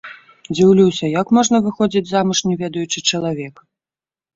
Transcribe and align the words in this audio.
Дзіўлюся, 0.55 1.11
як 1.21 1.35
можна 1.39 1.55
выходзіць 1.67 2.05
замуж, 2.15 2.45
не 2.51 2.55
ведаючы 2.67 3.09
чалавека? 3.09 3.61